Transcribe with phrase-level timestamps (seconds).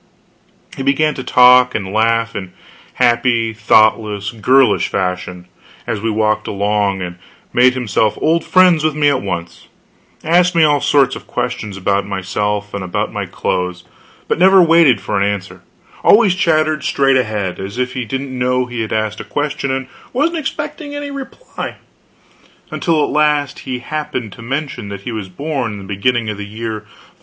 [0.75, 2.53] He began to talk and laugh, in
[2.95, 5.45] happy, thoughtless, boyish fashion,
[5.85, 7.17] as we walked along, and
[7.53, 9.67] made himself old friends with me at once;
[10.23, 13.83] asked me all sorts of questions about myself and about my clothes,
[14.27, 15.61] but never waited for an answer
[16.03, 19.85] always chattered straight ahead, as if he didn't know he had asked a question and
[20.13, 21.75] wasn't expecting any reply,
[22.71, 26.39] until at last he happened to mention that he was born in the beginning of
[26.39, 26.89] the year 513.